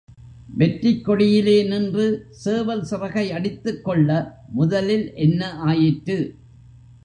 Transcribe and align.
வெற்றிக் 0.57 1.03
கொடியிலே 1.05 1.55
நின்று 1.67 2.05
சேவல் 2.29 2.83
சிறகை 2.83 3.31
அடித்துக் 3.31 3.83
கொள்ள, 3.83 4.09
முதலில் 4.49 5.07
என்ன 5.15 5.53
ஆயிற்று? 5.53 6.19